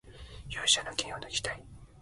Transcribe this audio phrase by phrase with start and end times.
[0.49, 1.63] 勇者の剣をぬきたい